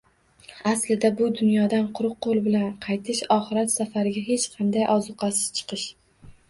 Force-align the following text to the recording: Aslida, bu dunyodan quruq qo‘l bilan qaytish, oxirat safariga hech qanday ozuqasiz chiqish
Aslida, 0.69 1.11
bu 1.19 1.27
dunyodan 1.41 1.85
quruq 1.99 2.15
qo‘l 2.27 2.41
bilan 2.47 2.73
qaytish, 2.89 3.23
oxirat 3.39 3.75
safariga 3.77 4.27
hech 4.33 4.51
qanday 4.59 4.89
ozuqasiz 4.99 5.51
chiqish 5.61 5.91